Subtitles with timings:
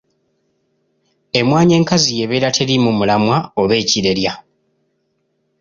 [1.39, 4.33] Emmwanyi enkazi y'ebeera teriimu mulamwa oba ekirerya.